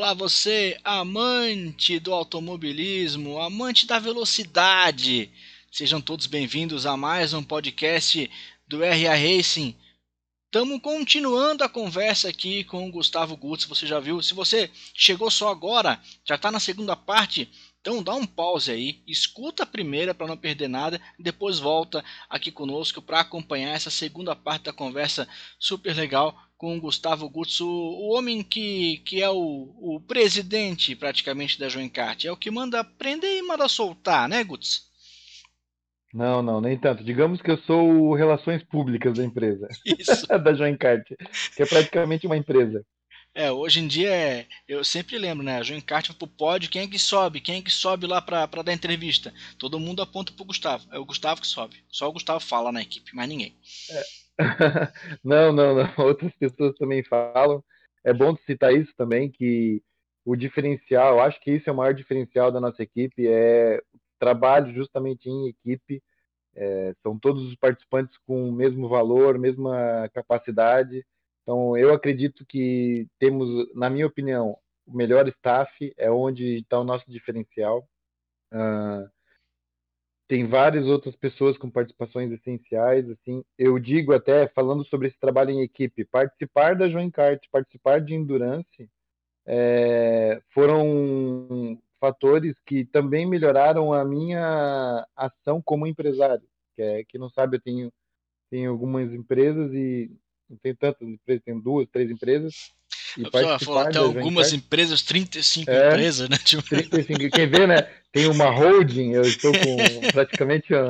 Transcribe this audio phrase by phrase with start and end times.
[0.00, 5.30] Olá, você, amante do automobilismo, amante da velocidade.
[5.70, 8.30] Sejam todos bem-vindos a mais um podcast
[8.66, 9.76] do RA Racing.
[10.46, 13.66] Estamos continuando a conversa aqui com o Gustavo Gutz.
[13.66, 14.22] Você já viu?
[14.22, 17.50] Se você chegou só agora, já está na segunda parte,
[17.82, 22.50] então dá um pause aí, escuta a primeira para não perder nada, depois volta aqui
[22.50, 25.28] conosco para acompanhar essa segunda parte da conversa
[25.58, 30.94] super legal com o Gustavo Gutz, o, o homem que, que é o, o presidente
[30.94, 34.90] praticamente da Joencart, é o que manda prender e manda soltar, né, Gutz?
[36.12, 37.02] Não, não, nem tanto.
[37.02, 39.68] Digamos que eu sou o Relações Públicas da empresa.
[39.86, 40.26] Isso.
[40.38, 41.06] da Joencart,
[41.56, 42.84] que é praticamente uma empresa.
[43.34, 45.56] É, hoje em dia é, eu sempre lembro, né?
[45.56, 47.40] A Joencart pro pódio, quem é que sobe?
[47.40, 49.32] Quem é que sobe lá para dar entrevista?
[49.56, 50.86] Todo mundo aponta pro Gustavo.
[50.92, 51.82] É o Gustavo que sobe.
[51.88, 53.56] Só o Gustavo fala na equipe, mais ninguém.
[53.88, 54.19] É.
[55.24, 55.84] não, não, não.
[55.98, 57.62] Outras pessoas também falam.
[58.04, 59.82] É bom citar isso também, que
[60.24, 63.80] o diferencial, acho que isso é o maior diferencial da nossa equipe, é
[64.18, 66.02] trabalho justamente em equipe.
[66.54, 71.04] É, são todos os participantes com o mesmo valor, mesma capacidade.
[71.42, 76.84] Então, eu acredito que temos, na minha opinião, o melhor staff, é onde está o
[76.84, 77.88] nosso diferencial.
[78.52, 79.08] Uh,
[80.30, 85.50] tem várias outras pessoas com participações essenciais, assim, eu digo até, falando sobre esse trabalho
[85.50, 88.88] em equipe, participar da Joint Kart, participar de Endurance,
[89.44, 97.28] é, foram fatores que também melhoraram a minha ação como empresário, que é, que não
[97.30, 97.92] sabe, eu tenho,
[98.48, 100.12] tenho algumas empresas e
[100.50, 102.72] não tenho tantas empresas, tenho duas, três empresas,
[103.16, 106.36] e participar até algumas empresas, 35 é, empresas, né?
[106.44, 106.62] Tipo...
[106.62, 107.82] 35, quem vê, né?
[108.12, 110.88] Tem uma holding, eu estou com praticamente uh,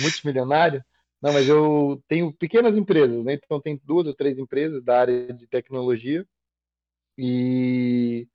[0.00, 0.84] multimilionário.
[1.22, 3.34] Não, mas eu tenho pequenas empresas, né?
[3.34, 6.26] Então tem duas ou três empresas da área de tecnologia
[7.18, 8.28] e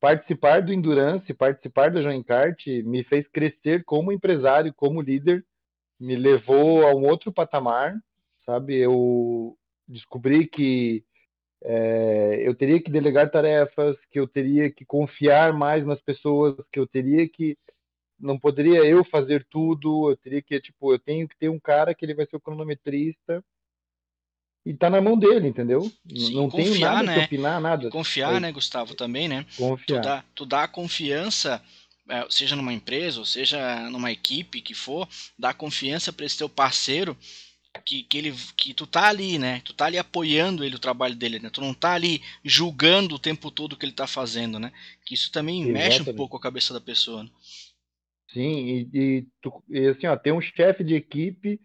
[0.00, 5.44] participar do Endurance, participar da Joint Kart me fez crescer como empresário, como líder,
[6.00, 7.94] me levou a um outro patamar,
[8.44, 8.76] sabe?
[8.76, 9.56] Eu
[9.88, 11.04] descobri que
[11.64, 16.78] é, eu teria que delegar tarefas, que eu teria que confiar mais nas pessoas, que
[16.78, 17.56] eu teria que
[18.18, 21.94] não poderia eu fazer tudo, eu teria que tipo, eu tenho que ter um cara
[21.94, 23.44] que ele vai ser o cronometrista
[24.64, 25.82] e tá na mão dele, entendeu?
[26.08, 27.18] Sim, não confiar, tenho nada né?
[27.18, 27.90] que opinar, nada.
[27.90, 28.40] Confiar, é.
[28.40, 29.44] né, Gustavo, também, né?
[29.56, 30.00] Confiar.
[30.00, 31.60] Tu dá, tu dá confiança,
[32.08, 36.48] é, seja numa empresa, ou seja numa equipe que for, dá confiança para esse teu
[36.48, 37.16] parceiro
[37.80, 39.62] que, que ele que tu tá ali, né?
[39.64, 41.50] Tu tá ali apoiando ele o trabalho dele, né?
[41.50, 44.72] Tu não tá ali julgando o tempo todo o que ele tá fazendo, né?
[45.04, 45.84] Que isso também Exatamente.
[45.84, 47.24] mexe um pouco a cabeça da pessoa.
[47.24, 47.30] Né?
[48.32, 51.60] Sim, e, e, tu, e assim, ó, tem um chefe de equipe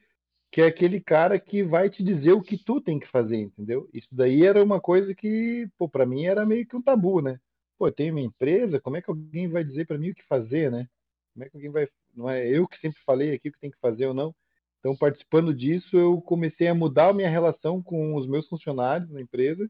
[0.52, 3.90] que é aquele cara que vai te dizer o que tu tem que fazer, entendeu?
[3.94, 7.40] Isso daí era uma coisa que, pô, para mim era meio que um tabu, né?
[7.78, 10.24] Pô, eu tenho uma empresa, como é que alguém vai dizer para mim o que
[10.24, 10.88] fazer, né?
[11.34, 13.70] Como é que alguém vai, não é eu que sempre falei aqui o que tem
[13.70, 14.34] que fazer ou não?
[14.88, 19.20] Então, participando disso, eu comecei a mudar a minha relação com os meus funcionários na
[19.20, 19.70] empresa,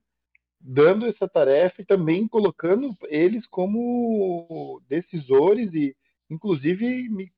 [0.61, 5.95] dando essa tarefa e também colocando eles como decisores e,
[6.29, 7.31] inclusive, me,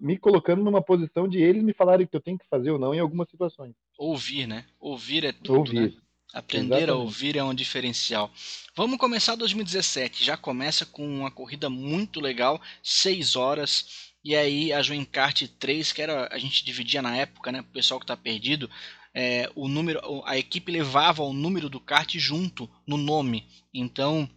[0.00, 2.78] me colocando numa posição de eles me falarem o que eu tenho que fazer ou
[2.78, 3.74] não em algumas situações.
[3.98, 4.64] Ouvir, né?
[4.78, 5.96] Ouvir é tudo, Ouvir.
[5.96, 6.00] Né?
[6.32, 6.90] Aprender Exatamente.
[6.90, 8.30] a ouvir é um diferencial.
[8.76, 10.22] Vamos começar 2017.
[10.22, 16.02] Já começa com uma corrida muito legal, 6 horas e aí a Joencart 3, que
[16.02, 18.70] era a gente dividia na época, né, o pessoal que está perdido,
[19.14, 23.48] é, o número, a equipe levava o número do kart junto no nome.
[23.72, 24.28] Então,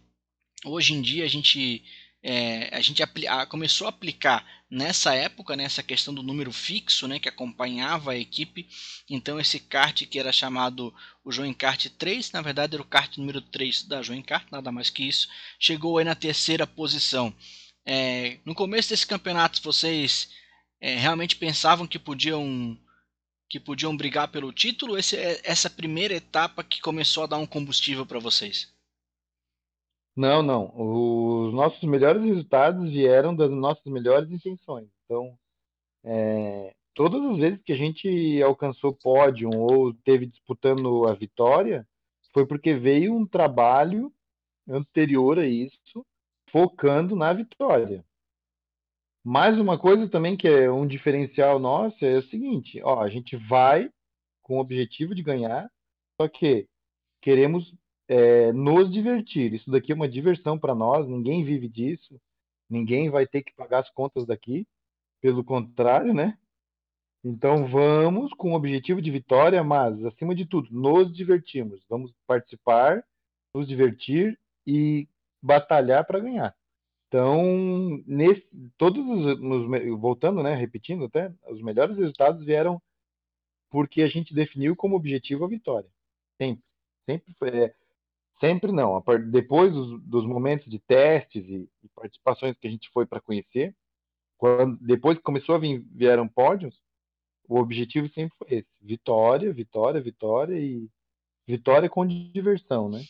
[0.64, 1.84] hoje em dia a gente
[2.22, 3.02] é, a gente
[3.50, 8.66] começou a aplicar nessa época né, questão do número fixo, né, que acompanhava a equipe.
[9.10, 13.18] Então esse kart que era chamado o Join Kart 3, na verdade era o kart
[13.18, 15.28] número 3 da Join Kart, nada mais que isso,
[15.58, 17.34] chegou aí na terceira posição.
[17.84, 20.30] É, no começo desse campeonato, vocês
[20.80, 22.78] é, realmente pensavam que podiam
[23.48, 24.96] que podiam brigar pelo título?
[24.96, 28.72] Esse, é essa primeira etapa que começou a dar um combustível para vocês?
[30.16, 30.72] Não, não.
[30.74, 34.88] Os nossos melhores resultados vieram das nossas melhores intenções.
[35.04, 35.38] Então,
[36.02, 41.86] é, todas as vezes que a gente alcançou pódio ou teve disputando a vitória,
[42.32, 44.10] foi porque veio um trabalho
[44.66, 46.06] anterior a isso
[46.52, 48.04] focando na vitória.
[49.24, 53.36] Mais uma coisa também que é um diferencial nosso é o seguinte, ó, a gente
[53.36, 53.90] vai
[54.42, 55.70] com o objetivo de ganhar,
[56.20, 56.68] só que
[57.22, 57.72] queremos
[58.08, 59.54] é, nos divertir.
[59.54, 62.20] Isso daqui é uma diversão para nós, ninguém vive disso,
[62.68, 64.66] ninguém vai ter que pagar as contas daqui,
[65.20, 66.36] pelo contrário, né?
[67.24, 71.80] Então vamos com o objetivo de vitória, mas acima de tudo, nos divertimos.
[71.88, 73.04] Vamos participar,
[73.54, 75.06] nos divertir e
[75.42, 76.54] batalhar para ganhar.
[77.08, 78.42] Então, nesse,
[78.78, 82.80] todos os, nos, voltando, né, repetindo até, os melhores resultados vieram
[83.70, 85.88] porque a gente definiu como objetivo a vitória.
[86.40, 86.64] Sempre,
[87.06, 87.74] sempre foi, é,
[88.40, 89.02] sempre não.
[89.30, 93.74] Depois dos, dos, momentos de testes e, e, participações que a gente foi para conhecer,
[94.38, 96.74] quando, depois que começou a vir, vieram pódios,
[97.48, 100.88] o objetivo sempre foi esse: vitória, vitória, vitória e
[101.46, 103.02] vitória com diversão, né?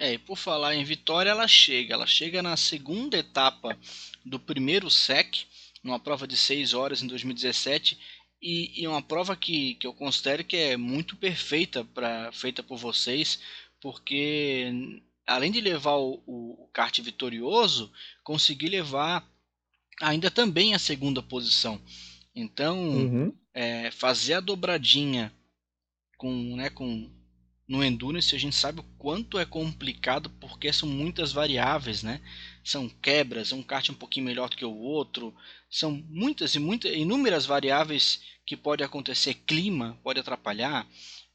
[0.00, 1.92] É, e por falar em vitória, ela chega.
[1.92, 3.78] Ela chega na segunda etapa
[4.24, 5.44] do primeiro SEC,
[5.84, 7.98] numa prova de 6 horas em 2017,
[8.40, 12.78] e, e uma prova que, que eu considero que é muito perfeita para feita por
[12.78, 13.40] vocês,
[13.78, 14.72] porque
[15.26, 17.92] além de levar o, o kart vitorioso,
[18.24, 19.30] consegui levar
[20.00, 21.78] ainda também a segunda posição.
[22.34, 23.34] Então, uhum.
[23.52, 25.30] é, fazer a dobradinha
[26.16, 27.10] com, né, com
[27.70, 32.20] no Endurance a gente sabe o quanto é complicado porque são muitas variáveis, né?
[32.64, 35.32] São quebras, um kart um pouquinho melhor do que o outro,
[35.70, 40.84] são muitas e muitas inúmeras variáveis que pode acontecer, clima pode atrapalhar,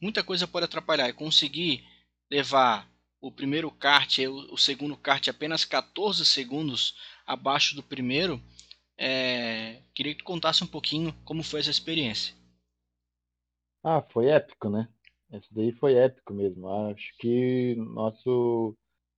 [0.02, 1.88] muita coisa pode atrapalhar e conseguir
[2.30, 2.86] levar
[3.22, 8.44] o primeiro kart e o segundo kart apenas 14 segundos abaixo do primeiro,
[8.98, 9.82] é...
[9.94, 12.36] queria que tu contasse um pouquinho como foi essa experiência.
[13.82, 14.90] Ah, foi épico, né?
[15.38, 16.68] Esse daí foi épico mesmo.
[16.70, 18.76] Acho que nosso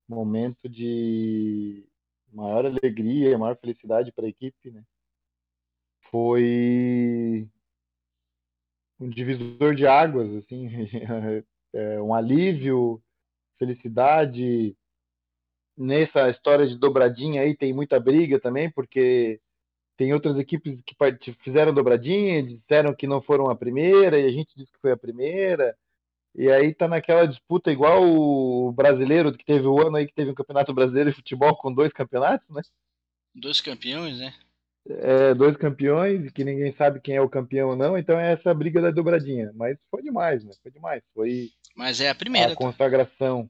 [0.07, 1.85] momento de
[2.33, 4.83] maior alegria, maior felicidade para a equipe, né?
[6.09, 7.47] Foi
[8.99, 10.69] um divisor de águas, assim,
[11.73, 13.01] é um alívio,
[13.57, 14.75] felicidade.
[15.77, 19.39] Nessa história de dobradinha aí tem muita briga também, porque
[19.95, 20.79] tem outras equipes
[21.19, 24.91] que fizeram dobradinha, disseram que não foram a primeira, e a gente disse que foi
[24.91, 25.77] a primeira.
[26.37, 30.29] E aí tá naquela disputa igual o brasileiro que teve o ano aí que teve
[30.29, 32.61] um campeonato brasileiro de futebol com dois campeonatos, né?
[33.33, 34.31] Dois campeões, né?
[34.87, 38.53] É, dois campeões, que ninguém sabe quem é o campeão ou não, então é essa
[38.53, 39.51] briga da dobradinha.
[39.55, 40.51] Mas foi demais, né?
[40.61, 41.01] Foi demais.
[41.13, 41.49] Foi.
[41.75, 42.53] Mas é a primeira.
[42.53, 42.55] A tá?
[42.55, 43.49] consagração.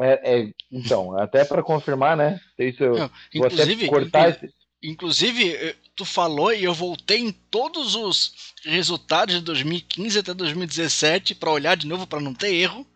[0.00, 2.40] É, é, então, até para confirmar, né?
[2.56, 4.54] Isso, não, inclusive, cortar esse...
[4.80, 11.50] inclusive, tu falou e eu voltei em todos os resultados de 2015 até 2017 para
[11.50, 12.86] olhar de novo para não ter erro.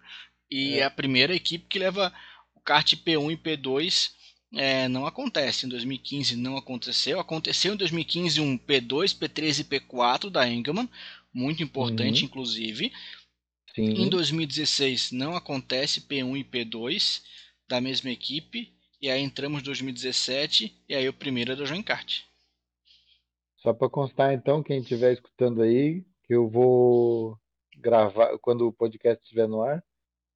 [0.48, 0.84] E é.
[0.84, 2.12] a primeira equipe que leva
[2.54, 4.12] o kart P1 e P2
[4.54, 5.66] é, não acontece.
[5.66, 7.18] Em 2015 não aconteceu.
[7.18, 10.88] Aconteceu em 2015 um P2, P3 e P4 da Engelmann,
[11.34, 12.26] muito importante, uhum.
[12.26, 12.92] inclusive.
[13.74, 14.04] Sim.
[14.04, 17.20] Em 2016 não acontece P1 e P2
[17.68, 18.72] da mesma equipe.
[19.00, 22.20] E aí entramos em 2017 e aí o primeiro é da João Kart.
[23.62, 27.38] Só para constar, então, quem estiver escutando aí, que eu vou
[27.78, 29.82] gravar, quando o podcast estiver no ar,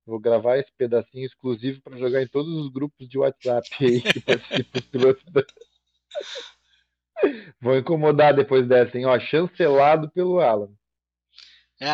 [0.07, 4.21] vou gravar esse pedacinho exclusivo para jogar em todos os grupos de WhatsApp aí que
[4.21, 5.47] participam do.
[7.61, 9.07] Vou incomodar depois dessa, hein?
[9.07, 10.71] Ó, chancelado pelo Alan.
[11.81, 11.89] É,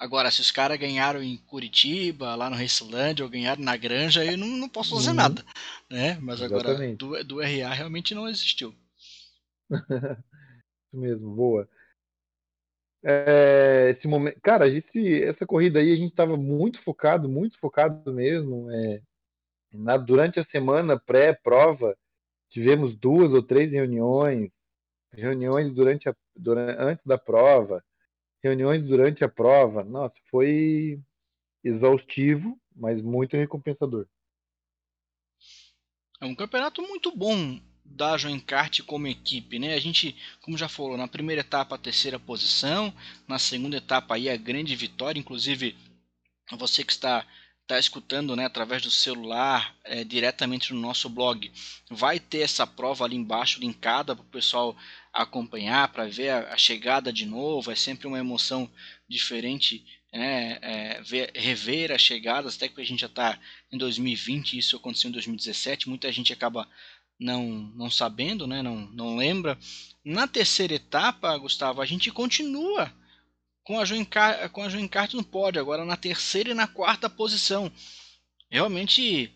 [0.00, 4.38] agora, se os caras ganharam em Curitiba, lá no Raceland, ou ganharam na Granja, eu
[4.38, 5.16] não, não posso fazer uhum.
[5.16, 5.44] nada.
[5.90, 6.18] Né?
[6.22, 7.04] Mas Exatamente.
[7.04, 8.74] agora, do, do RA realmente não existiu.
[10.92, 11.68] Isso mesmo, boa.
[13.04, 18.12] É, esse momento, cara, esse, essa corrida aí a gente estava muito focado, muito focado
[18.12, 18.70] mesmo.
[18.70, 19.02] É,
[19.72, 21.96] na, durante a semana pré-prova,
[22.50, 24.50] tivemos duas ou três reuniões,
[25.12, 27.82] reuniões durante a, durante, antes da prova,
[28.42, 29.82] reuniões durante a prova.
[29.82, 31.00] Nossa, foi
[31.64, 34.06] exaustivo, mas muito recompensador.
[36.20, 37.60] É um campeonato muito bom
[37.96, 39.74] da Joencart como equipe, né?
[39.74, 42.92] A gente, como já falou, na primeira etapa a terceira posição,
[43.28, 45.76] na segunda etapa aí a grande vitória, inclusive
[46.58, 47.26] você que está
[47.62, 51.50] está escutando, né, através do celular, é, diretamente no nosso blog,
[51.88, 54.76] vai ter essa prova ali embaixo linkada para o pessoal
[55.12, 57.70] acompanhar, para ver a, a, chegada de novo.
[57.70, 58.70] É sempre uma emoção
[59.08, 63.38] diferente, né, é, ver, rever as chegadas, até que a gente já está
[63.70, 65.88] em 2020, isso aconteceu em 2017.
[65.88, 66.68] Muita gente acaba
[67.22, 69.58] não, não sabendo, né, não, não lembra.
[70.04, 72.92] Na terceira etapa, Gustavo, a gente continua
[73.64, 77.70] com a Joencart, com a no pódio, agora na terceira e na quarta posição.
[78.50, 79.32] Realmente,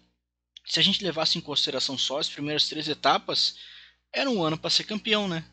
[0.65, 3.57] se a gente levasse em consideração só as primeiras três etapas,
[4.13, 5.45] era um ano para ser campeão, né?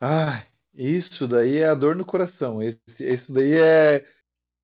[0.00, 2.62] Ah, isso daí é a dor no coração.
[2.62, 4.06] Esse, isso daí é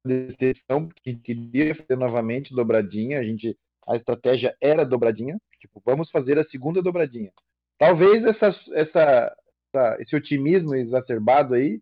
[0.05, 3.19] decisão que queria fazer novamente dobradinha.
[3.19, 5.39] A gente, a estratégia era dobradinha.
[5.67, 7.33] Tipo, vamos fazer a segunda dobradinha.
[7.79, 9.37] Talvez essa, essa,
[9.69, 11.81] essa, esse otimismo exacerbado aí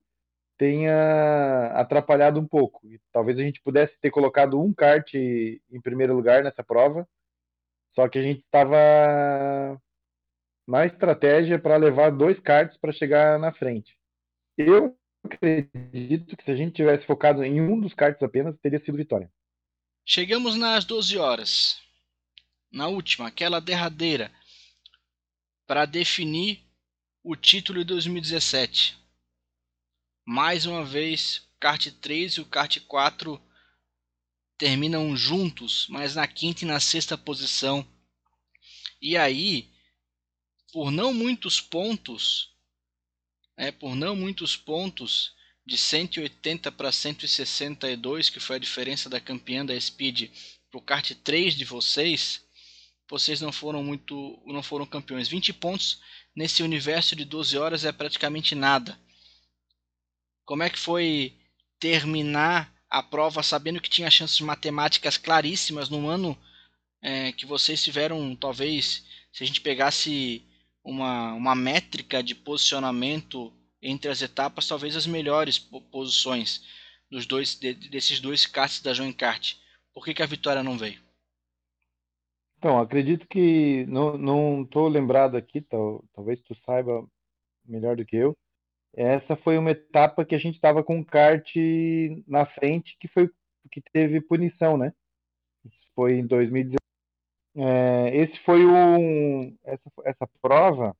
[0.58, 2.80] tenha atrapalhado um pouco.
[3.12, 7.06] Talvez a gente pudesse ter colocado um kart em primeiro lugar nessa prova,
[7.94, 9.80] só que a gente estava
[10.66, 13.96] na estratégia para levar dois karts para chegar na frente.
[14.56, 18.96] Eu acredito que se a gente tivesse focado em um dos karts apenas, teria sido
[18.96, 19.30] vitória.
[20.06, 21.83] Chegamos nas 12 horas.
[22.74, 24.34] Na última, aquela derradeira,
[25.64, 26.60] para definir
[27.22, 28.98] o título de 2017.
[30.26, 33.40] Mais uma vez, o kart 3 e o kart 4
[34.58, 37.86] terminam juntos, mas na quinta e na sexta posição.
[39.00, 39.70] E aí,
[40.72, 42.56] por não muitos pontos,
[43.56, 45.32] é, por não muitos pontos,
[45.64, 50.28] de 180 para 162, que foi a diferença da campeã da Speed
[50.68, 52.43] para o kart 3 de vocês,
[53.08, 55.28] vocês não foram muito, não foram campeões.
[55.28, 56.00] 20 pontos
[56.34, 58.98] nesse universo de 12 horas é praticamente nada.
[60.44, 61.36] Como é que foi
[61.78, 66.38] terminar a prova sabendo que tinha chances matemáticas claríssimas no ano
[67.02, 70.42] é, que vocês tiveram, talvez, se a gente pegasse
[70.82, 76.62] uma, uma métrica de posicionamento entre as etapas, talvez as melhores posições
[77.10, 79.54] dos dois, de, desses dois karts da Joan Kart.
[79.92, 81.03] Por que, que a vitória não veio?
[82.64, 87.06] Então, acredito que não estou lembrado aqui, tal, talvez tu saiba
[87.62, 88.34] melhor do que eu.
[88.94, 91.46] Essa foi uma etapa que a gente estava com o kart
[92.26, 93.28] na frente, que foi
[93.70, 94.94] que teve punição, né?
[95.94, 96.78] Foi em 2019.
[97.56, 100.96] É, esse foi um essa, essa prova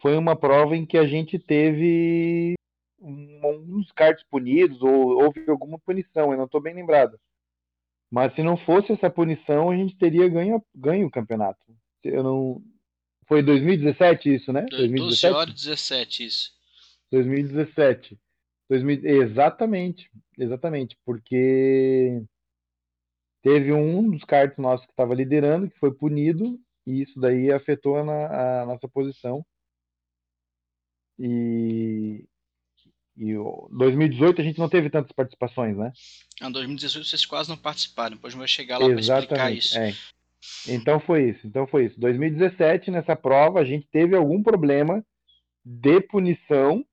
[0.00, 2.54] foi uma prova em que a gente teve
[3.00, 7.18] um, uns cards punidos ou houve alguma punição, eu não estou bem lembrado.
[8.10, 11.60] Mas se não fosse essa punição, a gente teria ganho, ganho o campeonato.
[12.02, 12.62] Eu não
[13.26, 14.66] foi 2017 isso, né?
[14.70, 15.22] 2017?
[15.22, 16.52] 12 horas 17 isso.
[17.10, 18.18] 2017.
[18.68, 19.04] 2000...
[19.04, 22.22] Exatamente, exatamente, porque
[23.42, 27.96] teve um dos cards nossos que estava liderando que foi punido e isso daí afetou
[27.96, 29.44] a, a nossa posição
[31.18, 32.26] e,
[33.16, 33.34] e
[33.70, 35.92] 2018 a gente não teve tantas participações, né?
[36.42, 39.78] Em 2018 vocês quase não participaram, depois vai chegar lá para explicar isso.
[39.78, 39.94] É.
[40.68, 42.00] Então foi isso, então foi isso.
[42.00, 45.04] 2017, nessa prova, a gente teve algum problema
[45.64, 46.84] de punição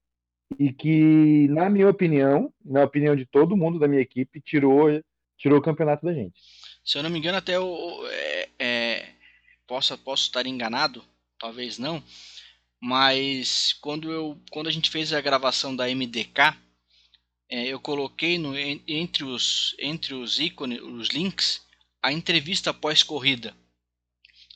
[0.60, 4.88] e que, na minha opinião, na opinião de todo mundo da minha equipe, tirou,
[5.38, 6.40] tirou o campeonato da gente.
[6.84, 8.08] Se eu não me engano, até o.
[8.08, 9.10] É, é,
[9.68, 11.04] posso, posso estar enganado,
[11.40, 12.04] talvez não,
[12.82, 16.58] mas quando, eu, quando a gente fez a gravação da MDK,
[17.48, 21.62] é, eu coloquei no, entre, os, entre os ícones, os links,
[22.02, 23.56] a entrevista pós-corrida.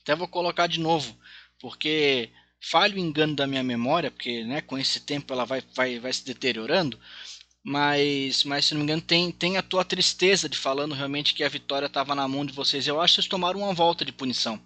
[0.02, 1.16] Até vou colocar de novo,
[1.60, 6.00] porque falho o engano da minha memória, porque né, com esse tempo ela vai, vai,
[6.00, 7.00] vai se deteriorando,
[7.64, 11.44] mas, mas se não me engano tem, tem a tua tristeza de falando realmente que
[11.44, 12.88] a vitória estava na mão de vocês.
[12.88, 14.60] Eu acho que vocês tomaram uma volta de punição.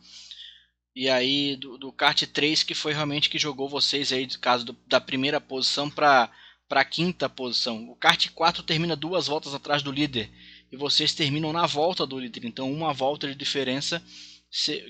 [1.00, 4.66] E aí do, do kart 3 que foi realmente que jogou vocês aí, do caso
[4.66, 6.30] do, da primeira posição para
[6.68, 7.90] para quinta posição.
[7.90, 10.30] O kart 4 termina duas voltas atrás do líder
[10.70, 12.44] e vocês terminam na volta do líder.
[12.44, 14.04] Então uma volta de diferença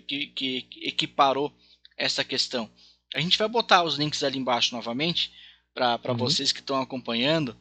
[0.08, 1.54] que, que equiparou
[1.96, 2.68] essa questão.
[3.14, 5.32] A gente vai botar os links ali embaixo novamente
[5.76, 6.18] para uhum.
[6.18, 7.56] vocês que estão acompanhando.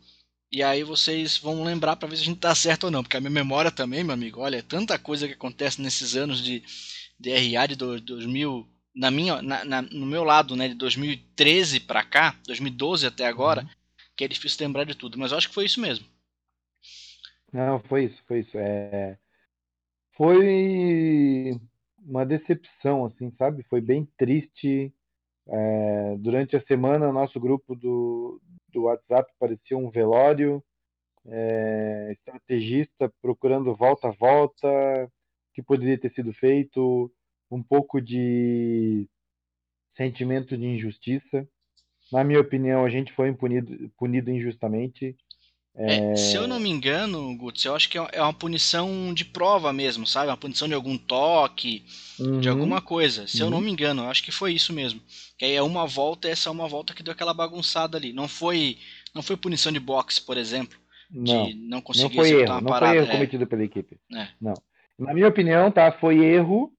[0.51, 3.19] E aí vocês vão lembrar para ver se a gente tá certo ou não, porque
[3.19, 6.63] a minha memória também, meu amigo, olha, é tanta coisa que acontece nesses anos de,
[7.19, 12.37] DRA de 2000, na minha, na, na, no meu lado, né, de 2013 para cá,
[12.47, 13.69] 2012 até agora, uhum.
[14.17, 16.07] que é difícil lembrar de tudo, mas eu acho que foi isso mesmo.
[17.53, 18.57] Não, foi isso, foi isso.
[18.59, 19.17] É...
[20.13, 21.59] Foi
[21.99, 23.63] uma decepção, assim, sabe?
[23.65, 24.93] Foi bem triste.
[25.47, 26.17] É...
[26.19, 30.63] Durante a semana, nosso grupo do, do WhatsApp parecia um velório.
[31.27, 32.13] É...
[32.13, 34.69] Estrategista procurando volta a volta,
[35.59, 37.11] que poderia ter sido feito,
[37.51, 39.09] um pouco de
[39.97, 41.49] sentimento de injustiça.
[42.13, 45.17] Na minha opinião, a gente foi punido, punido injustamente.
[45.75, 46.13] É...
[46.13, 49.73] É, se eu não me engano, Guts, eu acho que é uma punição de prova
[49.73, 50.29] mesmo, sabe?
[50.29, 51.85] Uma punição de algum toque,
[52.21, 52.39] uhum.
[52.39, 53.27] de alguma coisa.
[53.27, 53.47] Se uhum.
[53.47, 53.65] eu não uhum.
[53.65, 55.01] me engano, eu acho que foi isso mesmo.
[55.37, 58.13] Que aí é uma volta, essa é uma volta que deu aquela bagunçada ali.
[58.13, 58.79] Não foi,
[59.13, 60.79] não foi punição de boxe, por exemplo,
[61.11, 62.87] não, de não conseguir não foi erro, uma parada.
[62.87, 63.13] Não foi erro é.
[63.13, 63.99] cometido pela equipe.
[64.15, 64.29] É.
[64.41, 64.55] Não.
[64.99, 65.93] Na minha opinião, tá?
[65.93, 66.73] Foi erro.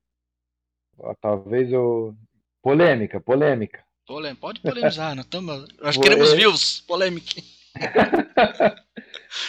[1.21, 2.13] Talvez eu.
[2.61, 3.83] Polêmica, polêmica.
[4.05, 4.41] Polêmica.
[4.41, 5.65] Pode polemizar, nós, tamo...
[5.81, 7.41] nós queremos views, polêmica.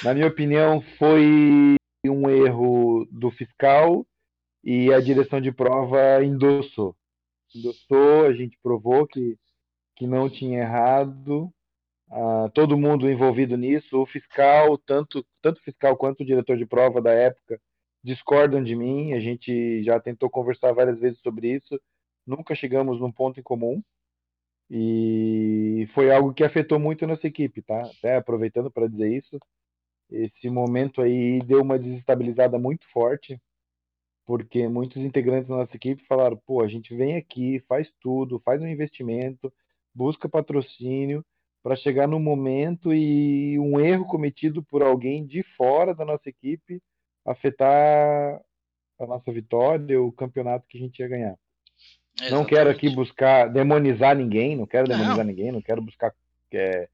[0.05, 1.75] Na minha opinião, foi
[2.07, 4.07] um erro do fiscal
[4.63, 6.95] e a direção de prova endossou.
[7.55, 9.37] Endossou, a gente provou que,
[9.97, 11.51] que não tinha errado.
[12.09, 17.01] uh, todo mundo envolvido nisso, o fiscal, tanto, tanto fiscal quanto o diretor de prova
[17.01, 17.61] da época,
[18.03, 19.13] discordam de mim.
[19.13, 21.81] A gente já tentou conversar várias vezes sobre isso,
[22.27, 23.83] nunca chegamos num ponto em comum.
[24.71, 27.83] E foi algo que afetou muito a nossa equipe, tá?
[27.83, 29.39] Até aproveitando para dizer isso,
[30.11, 33.41] esse momento aí deu uma desestabilizada muito forte,
[34.27, 38.63] porque muitos integrantes da nossa equipe falaram: pô, a gente vem aqui, faz tudo, faz
[38.63, 39.53] um investimento,
[39.95, 41.25] busca patrocínio
[41.63, 46.81] para chegar no momento e um erro cometido por alguém de fora da nossa equipe
[47.27, 48.41] afetar
[48.99, 51.37] a nossa vitória, o campeonato que a gente ia ganhar.
[52.19, 52.33] Exatamente.
[52.33, 55.25] Não quero aqui buscar demonizar ninguém, não quero demonizar não.
[55.25, 56.13] ninguém, não quero buscar
[56.53, 56.89] é,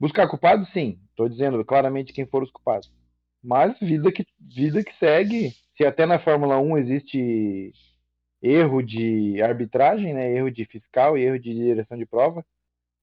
[0.00, 0.98] buscar culpados, sim.
[1.10, 2.90] Estou dizendo claramente quem foram os culpados.
[3.42, 5.52] Mas vida que vida que segue.
[5.76, 7.72] Se até na Fórmula 1 existe
[8.40, 12.44] erro de arbitragem, né, erro de fiscal e erro de direção de prova,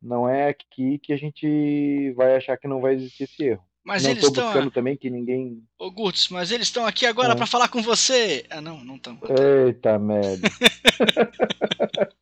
[0.02, 3.64] não é aqui que a gente vai achar que não vai existir esse erro.
[3.84, 4.72] Mas não eles estão buscando a...
[4.72, 5.64] também que ninguém.
[5.80, 7.36] Ô Gurtz, mas eles estão aqui agora é.
[7.36, 8.46] para falar com você.
[8.50, 9.18] Ah, não, não estão.
[9.66, 10.48] Eita merda.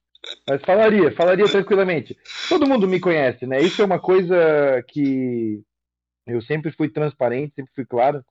[0.48, 2.18] mas falaria, falaria tranquilamente.
[2.48, 3.62] Todo mundo me conhece, né?
[3.62, 5.62] Isso é uma coisa que
[6.26, 8.24] eu sempre fui transparente, sempre fui claro.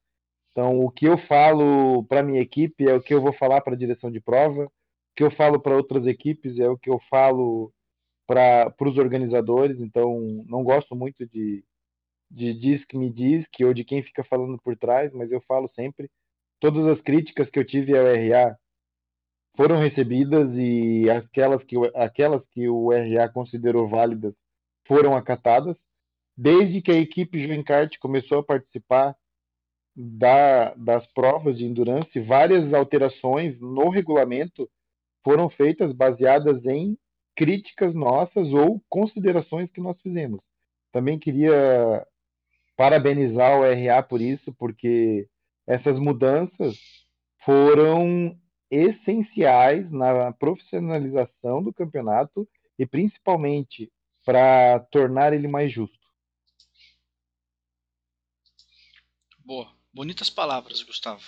[0.53, 3.75] Então, o que eu falo para minha equipe é o que eu vou falar para
[3.75, 4.65] a direção de prova.
[4.65, 4.71] O
[5.15, 7.73] que eu falo para outras equipes é o que eu falo
[8.27, 9.79] para os organizadores.
[9.81, 11.63] Então, não gosto muito de
[12.31, 15.41] de diz que me diz que ou de quem fica falando por trás, mas eu
[15.43, 16.11] falo sempre.
[16.61, 18.57] Todas as críticas que eu tive ao RA
[19.57, 24.35] foram recebidas e aquelas que, aquelas que o RA considerou válidas
[24.87, 25.77] foram acatadas.
[26.37, 29.17] Desde que a equipe Juvencart começou a participar
[29.97, 34.71] da, das provas de endurance, várias alterações no regulamento
[35.25, 36.97] foram feitas baseadas em
[37.37, 40.41] críticas nossas ou considerações que nós fizemos.
[40.93, 42.07] Também queria
[42.79, 45.29] parabenizar o RA por isso, porque
[45.67, 46.79] essas mudanças
[47.45, 48.39] foram
[48.71, 53.91] essenciais na profissionalização do campeonato e principalmente
[54.25, 55.99] para tornar ele mais justo.
[59.45, 61.25] Boa, bonitas palavras, Gustavo.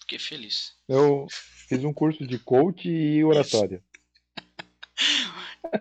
[0.00, 0.74] Fiquei feliz.
[0.88, 1.26] Eu
[1.68, 3.82] fiz um curso de coach e oratória.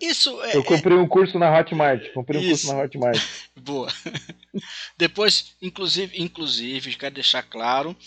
[0.02, 2.12] Isso é, Eu comprei um curso na Hotmart.
[2.12, 3.18] Comprei um curso na Hotmart.
[3.66, 3.92] Boa.
[4.96, 7.98] Depois, inclusive, inclusive, quero deixar claro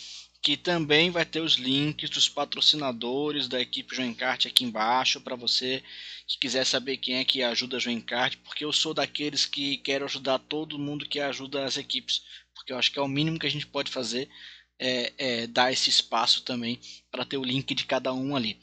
[0.41, 5.83] que também vai ter os links dos patrocinadores da equipe Joencart aqui embaixo para você
[6.29, 10.05] que quiser saber quem é que ajuda a Joencart, porque eu sou daqueles que quero
[10.05, 12.23] ajudar todo mundo que ajuda as equipes,
[12.55, 14.29] porque eu acho que é o mínimo que a gente pode fazer
[14.79, 16.79] é, é dar esse espaço também
[17.11, 18.61] para ter o link de cada um ali.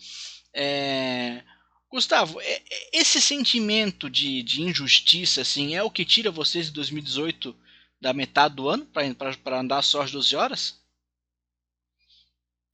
[0.53, 1.43] É,
[1.91, 2.61] Gustavo, é, é,
[2.93, 7.55] esse sentimento de, de injustiça assim é o que tira vocês de 2018
[8.01, 10.79] da metade do ano para andar só às 12 horas?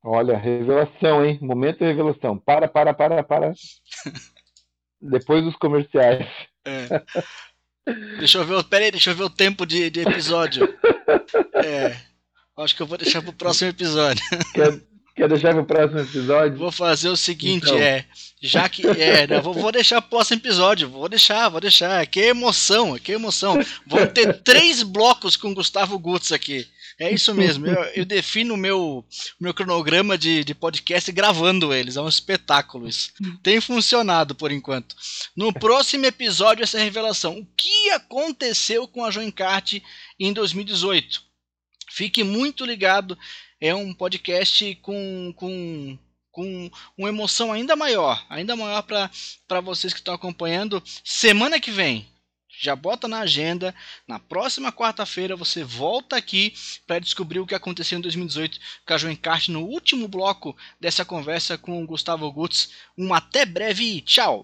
[0.03, 1.37] Olha, revelação, hein?
[1.41, 2.37] Momento de revelação.
[2.37, 3.53] Para, para, para, para.
[4.99, 6.27] Depois dos comerciais.
[6.65, 6.87] É.
[8.17, 10.67] Deixa eu ver, peraí, deixa eu ver o tempo de, de episódio.
[11.63, 11.95] É.
[12.57, 14.23] Acho que eu vou deixar pro próximo episódio.
[14.53, 14.81] Quer,
[15.21, 16.57] Quer deixar para o próximo episódio?
[16.57, 17.77] Vou fazer o seguinte, então.
[17.77, 18.05] é.
[18.41, 18.87] Já que.
[18.87, 20.89] É, né, vou, vou deixar o próximo episódio.
[20.89, 22.03] Vou deixar, vou deixar.
[22.07, 23.55] Que emoção, que emoção.
[23.85, 26.67] Vou ter três blocos com Gustavo Gutz aqui.
[26.97, 27.67] É isso mesmo.
[27.67, 29.05] Eu, eu defino o meu,
[29.39, 31.97] meu cronograma de, de podcast gravando eles.
[31.97, 33.11] É um espetáculo isso.
[33.43, 34.95] Tem funcionado por enquanto.
[35.35, 37.37] No próximo episódio, essa revelação.
[37.37, 39.83] O que aconteceu com a Joencart
[40.19, 41.21] em 2018?
[41.91, 43.15] Fique muito ligado
[43.61, 45.97] é um podcast com, com,
[46.31, 50.81] com uma emoção ainda maior, ainda maior para vocês que estão acompanhando.
[51.03, 52.07] Semana que vem,
[52.59, 53.73] já bota na agenda.
[54.07, 56.53] Na próxima quarta-feira você volta aqui
[56.87, 61.55] para descobrir o que aconteceu em 2018 com a Joencart no último bloco dessa conversa
[61.55, 62.71] com o Gustavo Gutz.
[62.97, 64.43] Um até breve tchau!